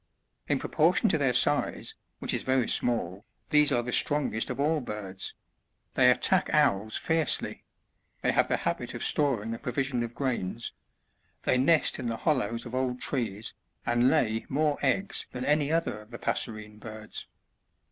In 0.47 0.57
proportion 0.57 1.09
to 1.09 1.19
their 1.19 1.31
size, 1.31 1.93
which 2.17 2.33
is 2.33 2.41
very 2.41 2.67
small, 2.67 3.23
these 3.51 3.71
are 3.71 3.83
the 3.83 3.91
strongest 3.91 4.49
of 4.49 4.59
all 4.59 4.81
birds; 4.81 5.35
they 5.93 6.09
attack 6.09 6.49
owls 6.51 6.97
fiercely; 6.97 7.65
they 8.23 8.31
have 8.31 8.47
the 8.47 8.57
habit 8.57 8.95
of 8.95 9.03
storing 9.03 9.53
a 9.53 9.59
provision 9.59 10.01
of 10.01 10.15
grains; 10.15 10.73
they 11.43 11.59
nest 11.59 11.99
in 11.99 12.07
the 12.07 12.17
hollows 12.17 12.65
of 12.65 12.73
old 12.73 12.99
trees, 12.99 13.53
and 13.85 14.09
lay 14.09 14.47
more 14.49 14.79
eggs 14.83 15.27
than 15.33 15.45
any 15.45 15.71
other 15.71 15.99
of 15.99 16.09
the 16.09 16.17
passerine 16.17 16.79
birds. 16.79 17.27